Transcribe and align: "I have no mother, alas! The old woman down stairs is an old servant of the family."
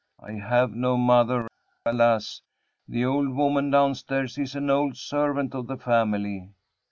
"I 0.19 0.31
have 0.31 0.71
no 0.71 0.97
mother, 0.97 1.47
alas! 1.85 2.41
The 2.87 3.05
old 3.05 3.29
woman 3.35 3.69
down 3.69 3.93
stairs 3.93 4.35
is 4.39 4.55
an 4.55 4.67
old 4.71 4.97
servant 4.97 5.53
of 5.53 5.67
the 5.67 5.77
family." 5.77 6.49